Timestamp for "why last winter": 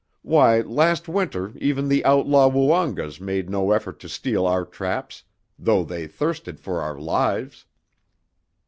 0.23-1.53